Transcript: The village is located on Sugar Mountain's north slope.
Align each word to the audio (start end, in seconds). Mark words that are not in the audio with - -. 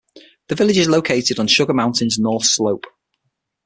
The 0.47 0.55
village 0.55 0.79
is 0.79 0.89
located 0.89 1.37
on 1.37 1.45
Sugar 1.45 1.75
Mountain's 1.75 2.17
north 2.17 2.45
slope. 2.45 2.85